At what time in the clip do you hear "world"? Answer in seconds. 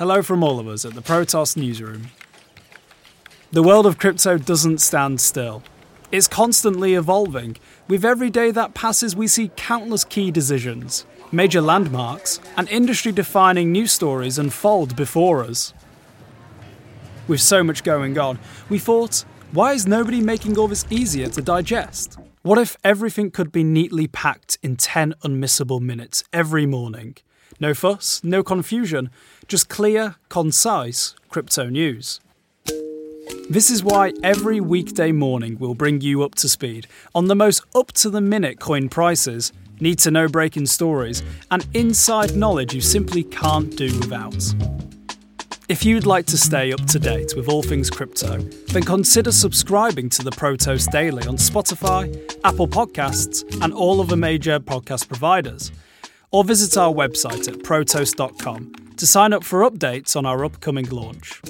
3.62-3.84